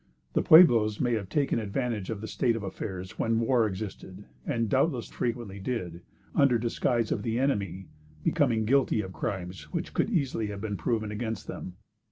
The 0.33 0.41
Pueblos 0.41 0.99
may 0.99 1.13
have 1.13 1.29
taken 1.29 1.59
advantage 1.59 2.09
of 2.09 2.21
the 2.21 2.27
state 2.27 2.55
of 2.55 2.63
affairs 2.63 3.19
when 3.19 3.39
war 3.39 3.67
existed, 3.67 4.25
and 4.47 4.67
doubtless 4.67 5.07
frequently 5.09 5.59
did, 5.59 6.01
under 6.33 6.57
disguise 6.57 7.11
of 7.11 7.21
the 7.21 7.37
enemy, 7.37 7.85
become 8.23 8.65
guilty 8.65 9.01
of 9.01 9.13
crimes 9.13 9.71
which 9.71 9.93
could 9.93 10.09
easily 10.09 10.47
have 10.47 10.59
been 10.61 10.75
proven 10.75 11.11
against 11.11 11.45
them. 11.45 11.73